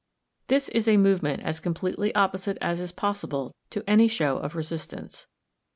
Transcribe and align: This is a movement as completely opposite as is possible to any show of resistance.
This 0.47 0.67
is 0.69 0.87
a 0.87 0.97
movement 0.97 1.43
as 1.43 1.59
completely 1.59 2.11
opposite 2.15 2.57
as 2.59 2.79
is 2.79 2.91
possible 2.91 3.53
to 3.69 3.87
any 3.87 4.07
show 4.07 4.37
of 4.37 4.55
resistance. 4.55 5.27